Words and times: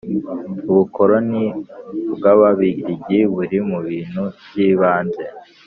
Ubukoloni 0.69 1.43
bw 2.13 2.23
ababirigi 2.33 3.19
buri 3.33 3.57
mu 3.69 3.79
bintu 3.87 4.23
by 4.45 4.55
ibanze 4.69 5.23